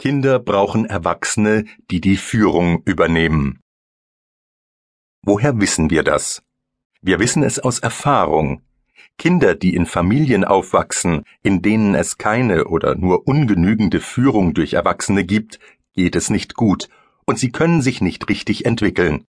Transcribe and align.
Kinder 0.00 0.38
brauchen 0.38 0.86
Erwachsene, 0.86 1.66
die 1.90 2.00
die 2.00 2.16
Führung 2.16 2.82
übernehmen. 2.86 3.60
Woher 5.22 5.60
wissen 5.60 5.90
wir 5.90 6.02
das? 6.02 6.42
Wir 7.02 7.18
wissen 7.18 7.42
es 7.42 7.58
aus 7.58 7.80
Erfahrung. 7.80 8.62
Kinder, 9.18 9.54
die 9.54 9.74
in 9.74 9.84
Familien 9.84 10.44
aufwachsen, 10.44 11.24
in 11.42 11.60
denen 11.60 11.94
es 11.94 12.16
keine 12.16 12.68
oder 12.68 12.94
nur 12.94 13.28
ungenügende 13.28 14.00
Führung 14.00 14.54
durch 14.54 14.72
Erwachsene 14.72 15.26
gibt, 15.26 15.60
geht 15.92 16.16
es 16.16 16.30
nicht 16.30 16.54
gut, 16.54 16.88
und 17.26 17.38
sie 17.38 17.52
können 17.52 17.82
sich 17.82 18.00
nicht 18.00 18.26
richtig 18.30 18.64
entwickeln. 18.64 19.26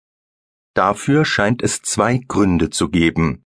Dafür 0.74 1.26
scheint 1.26 1.62
es 1.62 1.84
zwei 1.84 2.18
Gründe 2.28 2.72
zu 2.72 2.90
geben. 2.90 3.44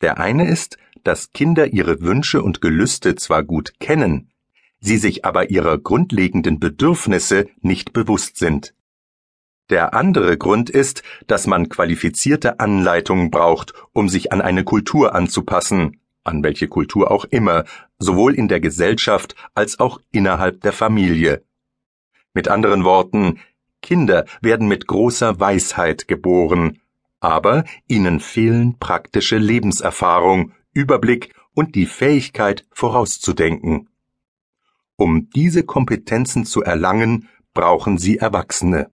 Der 0.00 0.18
eine 0.20 0.46
ist, 0.46 0.78
dass 1.02 1.32
Kinder 1.32 1.66
ihre 1.72 2.02
Wünsche 2.02 2.40
und 2.40 2.60
Gelüste 2.60 3.16
zwar 3.16 3.42
gut 3.42 3.80
kennen, 3.80 4.29
sie 4.80 4.96
sich 4.98 5.24
aber 5.24 5.50
ihrer 5.50 5.78
grundlegenden 5.78 6.58
Bedürfnisse 6.58 7.48
nicht 7.60 7.92
bewusst 7.92 8.36
sind. 8.36 8.74
Der 9.68 9.94
andere 9.94 10.36
Grund 10.36 10.68
ist, 10.68 11.02
dass 11.28 11.46
man 11.46 11.68
qualifizierte 11.68 12.58
Anleitungen 12.58 13.30
braucht, 13.30 13.72
um 13.92 14.08
sich 14.08 14.32
an 14.32 14.40
eine 14.40 14.64
Kultur 14.64 15.14
anzupassen, 15.14 16.00
an 16.24 16.42
welche 16.42 16.66
Kultur 16.66 17.10
auch 17.10 17.24
immer, 17.24 17.64
sowohl 17.98 18.34
in 18.34 18.48
der 18.48 18.60
Gesellschaft 18.60 19.36
als 19.54 19.78
auch 19.78 20.00
innerhalb 20.10 20.60
der 20.62 20.72
Familie. 20.72 21.44
Mit 22.34 22.48
anderen 22.48 22.84
Worten, 22.84 23.38
Kinder 23.80 24.24
werden 24.40 24.66
mit 24.66 24.86
großer 24.86 25.38
Weisheit 25.40 26.08
geboren, 26.08 26.80
aber 27.20 27.64
ihnen 27.86 28.20
fehlen 28.20 28.78
praktische 28.78 29.38
Lebenserfahrung, 29.38 30.52
Überblick 30.72 31.34
und 31.54 31.74
die 31.74 31.86
Fähigkeit 31.86 32.66
vorauszudenken. 32.72 33.88
Um 35.00 35.30
diese 35.30 35.62
Kompetenzen 35.62 36.44
zu 36.44 36.62
erlangen, 36.62 37.26
brauchen 37.54 37.96
sie 37.96 38.18
Erwachsene. 38.18 38.90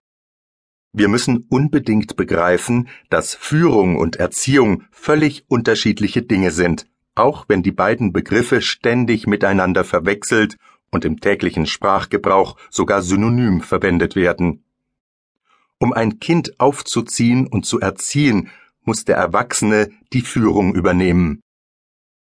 Wir 0.94 1.06
müssen 1.06 1.44
unbedingt 1.50 2.16
begreifen, 2.16 2.88
dass 3.10 3.34
Führung 3.34 3.96
und 3.96 4.16
Erziehung 4.16 4.84
völlig 4.90 5.44
unterschiedliche 5.48 6.22
Dinge 6.22 6.50
sind, 6.50 6.86
auch 7.14 7.44
wenn 7.48 7.62
die 7.62 7.72
beiden 7.72 8.14
Begriffe 8.14 8.62
ständig 8.62 9.26
miteinander 9.26 9.84
verwechselt 9.84 10.56
und 10.90 11.04
im 11.04 11.20
täglichen 11.20 11.66
Sprachgebrauch 11.66 12.56
sogar 12.70 13.02
synonym 13.02 13.60
verwendet 13.60 14.16
werden. 14.16 14.64
Um 15.76 15.92
ein 15.92 16.20
Kind 16.20 16.58
aufzuziehen 16.58 17.46
und 17.46 17.66
zu 17.66 17.80
erziehen, 17.80 18.48
muss 18.82 19.04
der 19.04 19.16
Erwachsene 19.18 19.90
die 20.14 20.22
Führung 20.22 20.74
übernehmen. 20.74 21.42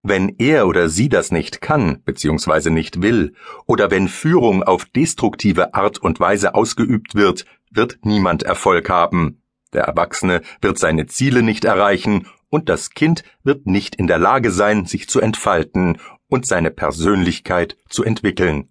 Wenn 0.09 0.37
er 0.39 0.69
oder 0.69 0.89
sie 0.89 1.09
das 1.09 1.33
nicht 1.33 1.61
kann 1.61 2.01
bzw. 2.05 2.71
nicht 2.71 3.03
will, 3.03 3.35
oder 3.67 3.91
wenn 3.91 4.07
Führung 4.07 4.63
auf 4.63 4.85
destruktive 4.85 5.75
Art 5.75 5.99
und 5.99 6.21
Weise 6.21 6.55
ausgeübt 6.55 7.17
wird, 7.17 7.45
wird 7.73 7.99
niemand 8.05 8.45
Erfolg 8.45 8.89
haben. 8.89 9.43
Der 9.73 9.83
Erwachsene 9.83 10.43
wird 10.61 10.79
seine 10.79 11.07
Ziele 11.07 11.43
nicht 11.43 11.65
erreichen 11.65 12.29
und 12.51 12.69
das 12.69 12.91
Kind 12.91 13.25
wird 13.43 13.67
nicht 13.67 13.97
in 13.97 14.07
der 14.07 14.19
Lage 14.19 14.53
sein, 14.53 14.87
sich 14.87 15.09
zu 15.09 15.21
entfalten 15.21 15.99
und 16.29 16.47
seine 16.47 16.71
Persönlichkeit 16.71 17.77
zu 17.89 18.05
entwickeln. 18.05 18.69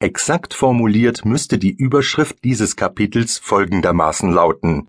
Exakt 0.00 0.52
formuliert 0.52 1.24
müsste 1.24 1.58
die 1.58 1.70
Überschrift 1.70 2.42
dieses 2.42 2.74
Kapitels 2.74 3.38
folgendermaßen 3.38 4.32
lauten 4.32 4.88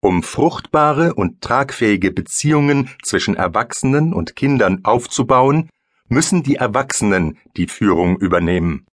um 0.00 0.22
fruchtbare 0.22 1.14
und 1.14 1.40
tragfähige 1.40 2.10
Beziehungen 2.10 2.88
zwischen 3.02 3.36
Erwachsenen 3.36 4.12
und 4.12 4.36
Kindern 4.36 4.80
aufzubauen, 4.84 5.68
müssen 6.08 6.42
die 6.42 6.56
Erwachsenen 6.56 7.38
die 7.56 7.66
Führung 7.66 8.18
übernehmen. 8.18 8.86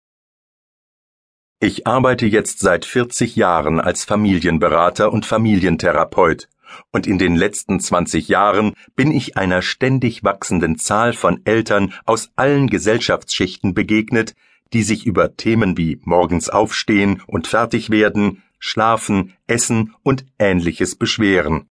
Ich 1.60 1.88
arbeite 1.88 2.28
jetzt 2.28 2.60
seit 2.60 2.86
40 2.86 3.36
Jahren 3.36 3.80
als 3.80 4.06
Familienberater 4.06 5.12
und 5.12 5.26
Familientherapeut, 5.26 6.48
und 6.92 7.08
in 7.08 7.17
den 7.17 7.36
letzten 7.36 7.80
20 7.80 8.28
Jahren 8.28 8.73
bin 8.96 9.12
ich 9.12 9.38
einer 9.38 9.62
ständig 9.62 10.23
wachsenden 10.23 10.78
Zahl 10.78 11.14
von 11.14 11.42
Eltern 11.46 11.94
aus 12.06 12.30
allen 12.36 12.67
Gesellschaftsschichten 12.67 13.73
begegnet, 13.73 14.36
die 14.73 14.84
sich 14.84 15.06
über 15.06 15.36
Themen 15.36 15.78
wie 15.78 16.00
morgens 16.04 16.50
aufstehen 16.50 17.22
und 17.26 17.48
fertig 17.48 17.90
werden, 17.90 18.44
Schlafen, 18.60 19.34
Essen 19.48 19.94
und 20.04 20.26
ähnliches 20.40 20.95
beschweren. 20.95 21.68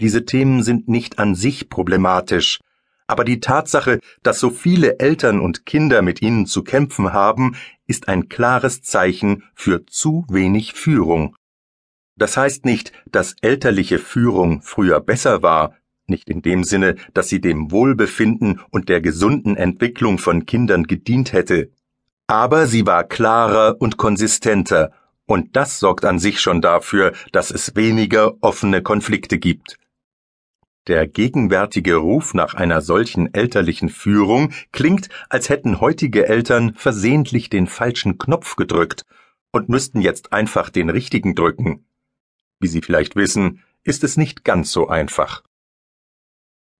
Diese 0.00 0.24
Themen 0.24 0.62
sind 0.62 0.88
nicht 0.88 1.18
an 1.18 1.34
sich 1.34 1.68
problematisch, 1.68 2.60
aber 3.08 3.24
die 3.24 3.40
Tatsache, 3.40 4.00
dass 4.22 4.38
so 4.38 4.50
viele 4.50 5.00
Eltern 5.00 5.40
und 5.40 5.64
Kinder 5.64 6.02
mit 6.02 6.20
ihnen 6.20 6.46
zu 6.46 6.62
kämpfen 6.62 7.12
haben, 7.12 7.56
ist 7.86 8.06
ein 8.06 8.28
klares 8.28 8.82
Zeichen 8.82 9.44
für 9.54 9.86
zu 9.86 10.26
wenig 10.28 10.74
Führung. 10.74 11.34
Das 12.16 12.36
heißt 12.36 12.64
nicht, 12.66 12.92
dass 13.10 13.34
elterliche 13.40 13.98
Führung 13.98 14.60
früher 14.60 15.00
besser 15.00 15.42
war, 15.42 15.74
nicht 16.06 16.28
in 16.28 16.42
dem 16.42 16.64
Sinne, 16.64 16.96
dass 17.14 17.28
sie 17.28 17.40
dem 17.40 17.70
Wohlbefinden 17.70 18.60
und 18.70 18.88
der 18.88 19.00
gesunden 19.00 19.56
Entwicklung 19.56 20.18
von 20.18 20.46
Kindern 20.46 20.84
gedient 20.84 21.32
hätte. 21.32 21.70
Aber 22.26 22.66
sie 22.66 22.86
war 22.86 23.04
klarer 23.04 23.76
und 23.80 23.96
konsistenter 23.96 24.92
und 25.28 25.56
das 25.56 25.78
sorgt 25.78 26.06
an 26.06 26.18
sich 26.18 26.40
schon 26.40 26.62
dafür, 26.62 27.12
dass 27.32 27.50
es 27.50 27.76
weniger 27.76 28.42
offene 28.42 28.82
Konflikte 28.82 29.38
gibt. 29.38 29.78
Der 30.86 31.06
gegenwärtige 31.06 31.96
Ruf 31.96 32.32
nach 32.32 32.54
einer 32.54 32.80
solchen 32.80 33.32
elterlichen 33.34 33.90
Führung 33.90 34.52
klingt, 34.72 35.10
als 35.28 35.50
hätten 35.50 35.80
heutige 35.80 36.26
Eltern 36.26 36.72
versehentlich 36.74 37.50
den 37.50 37.66
falschen 37.66 38.16
Knopf 38.16 38.56
gedrückt 38.56 39.04
und 39.52 39.68
müssten 39.68 40.00
jetzt 40.00 40.32
einfach 40.32 40.70
den 40.70 40.88
richtigen 40.88 41.34
drücken. 41.34 41.84
Wie 42.58 42.68
Sie 42.68 42.80
vielleicht 42.80 43.14
wissen, 43.14 43.62
ist 43.84 44.04
es 44.04 44.16
nicht 44.16 44.44
ganz 44.44 44.72
so 44.72 44.88
einfach. 44.88 45.42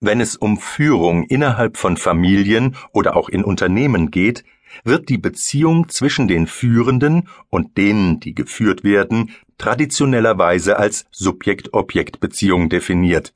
Wenn 0.00 0.22
es 0.22 0.36
um 0.36 0.56
Führung 0.56 1.24
innerhalb 1.24 1.76
von 1.76 1.98
Familien 1.98 2.76
oder 2.92 3.14
auch 3.14 3.28
in 3.28 3.44
Unternehmen 3.44 4.10
geht, 4.10 4.42
wird 4.84 5.08
die 5.08 5.18
Beziehung 5.18 5.88
zwischen 5.88 6.28
den 6.28 6.46
Führenden 6.46 7.28
und 7.50 7.76
denen, 7.76 8.20
die 8.20 8.34
geführt 8.34 8.84
werden, 8.84 9.32
traditionellerweise 9.58 10.78
als 10.78 11.04
Subjekt-Objekt-Beziehung 11.10 12.68
definiert, 12.68 13.34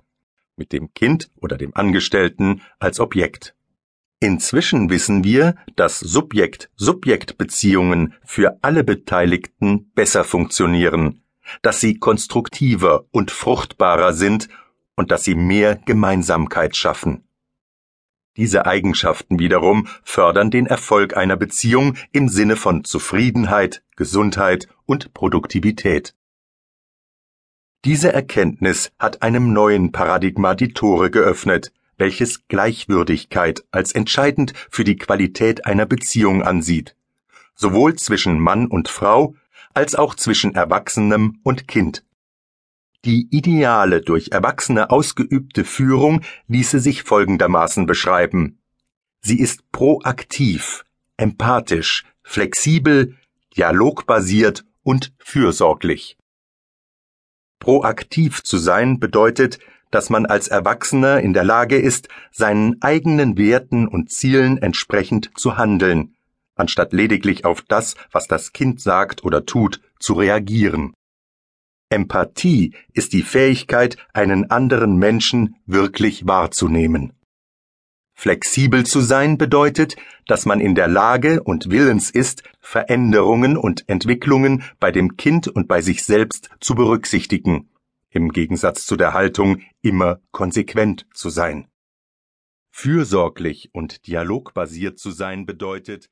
mit 0.56 0.72
dem 0.72 0.94
Kind 0.94 1.30
oder 1.36 1.56
dem 1.56 1.74
Angestellten 1.74 2.62
als 2.78 3.00
Objekt. 3.00 3.56
Inzwischen 4.20 4.88
wissen 4.88 5.24
wir, 5.24 5.56
dass 5.74 5.98
Subjekt-Subjekt-Beziehungen 5.98 8.14
für 8.24 8.58
alle 8.62 8.84
Beteiligten 8.84 9.90
besser 9.96 10.22
funktionieren, 10.22 11.24
dass 11.62 11.80
sie 11.80 11.98
konstruktiver 11.98 13.06
und 13.10 13.32
fruchtbarer 13.32 14.12
sind 14.12 14.48
und 14.94 15.10
dass 15.10 15.24
sie 15.24 15.34
mehr 15.34 15.74
Gemeinsamkeit 15.74 16.76
schaffen. 16.76 17.24
Diese 18.36 18.64
Eigenschaften 18.64 19.38
wiederum 19.38 19.88
fördern 20.02 20.50
den 20.50 20.66
Erfolg 20.66 21.16
einer 21.16 21.36
Beziehung 21.36 21.96
im 22.12 22.28
Sinne 22.28 22.56
von 22.56 22.84
Zufriedenheit, 22.84 23.82
Gesundheit 23.94 24.68
und 24.86 25.12
Produktivität. 25.12 26.14
Diese 27.84 28.12
Erkenntnis 28.12 28.92
hat 28.98 29.22
einem 29.22 29.52
neuen 29.52 29.92
Paradigma 29.92 30.54
die 30.54 30.72
Tore 30.72 31.10
geöffnet, 31.10 31.72
welches 31.98 32.46
Gleichwürdigkeit 32.48 33.64
als 33.70 33.92
entscheidend 33.92 34.54
für 34.70 34.84
die 34.84 34.96
Qualität 34.96 35.66
einer 35.66 35.84
Beziehung 35.84 36.42
ansieht, 36.42 36.96
sowohl 37.54 37.96
zwischen 37.96 38.38
Mann 38.38 38.66
und 38.66 38.88
Frau 38.88 39.34
als 39.74 39.94
auch 39.94 40.14
zwischen 40.14 40.54
Erwachsenem 40.54 41.40
und 41.42 41.68
Kind. 41.68 42.04
Die 43.04 43.26
ideale 43.30 44.00
durch 44.00 44.28
Erwachsene 44.30 44.90
ausgeübte 44.90 45.64
Führung 45.64 46.20
ließe 46.46 46.78
sich 46.78 47.02
folgendermaßen 47.02 47.86
beschreiben. 47.86 48.60
Sie 49.20 49.40
ist 49.40 49.72
proaktiv, 49.72 50.84
empathisch, 51.16 52.04
flexibel, 52.22 53.16
dialogbasiert 53.56 54.64
und 54.84 55.12
fürsorglich. 55.18 56.16
Proaktiv 57.58 58.44
zu 58.44 58.58
sein 58.58 59.00
bedeutet, 59.00 59.58
dass 59.90 60.08
man 60.08 60.24
als 60.24 60.48
Erwachsener 60.48 61.20
in 61.20 61.32
der 61.32 61.44
Lage 61.44 61.78
ist, 61.78 62.08
seinen 62.30 62.80
eigenen 62.82 63.36
Werten 63.36 63.88
und 63.88 64.10
Zielen 64.10 64.58
entsprechend 64.58 65.30
zu 65.36 65.56
handeln, 65.56 66.14
anstatt 66.54 66.92
lediglich 66.92 67.44
auf 67.44 67.62
das, 67.62 67.96
was 68.12 68.28
das 68.28 68.52
Kind 68.52 68.80
sagt 68.80 69.24
oder 69.24 69.44
tut, 69.44 69.80
zu 69.98 70.14
reagieren. 70.14 70.94
Empathie 71.92 72.74
ist 72.92 73.12
die 73.12 73.22
Fähigkeit, 73.22 73.96
einen 74.12 74.50
anderen 74.50 74.96
Menschen 74.96 75.56
wirklich 75.66 76.26
wahrzunehmen. 76.26 77.12
Flexibel 78.14 78.84
zu 78.84 79.00
sein 79.00 79.36
bedeutet, 79.36 79.96
dass 80.26 80.46
man 80.46 80.60
in 80.60 80.74
der 80.74 80.88
Lage 80.88 81.42
und 81.42 81.70
willens 81.70 82.10
ist, 82.10 82.44
Veränderungen 82.60 83.56
und 83.56 83.88
Entwicklungen 83.88 84.62
bei 84.78 84.92
dem 84.92 85.16
Kind 85.16 85.48
und 85.48 85.66
bei 85.66 85.82
sich 85.82 86.04
selbst 86.04 86.50
zu 86.60 86.74
berücksichtigen, 86.74 87.68
im 88.10 88.30
Gegensatz 88.30 88.86
zu 88.86 88.96
der 88.96 89.12
Haltung, 89.12 89.60
immer 89.80 90.20
konsequent 90.30 91.06
zu 91.12 91.30
sein. 91.30 91.66
Fürsorglich 92.70 93.70
und 93.72 94.06
dialogbasiert 94.06 94.98
zu 94.98 95.10
sein 95.10 95.44
bedeutet, 95.44 96.08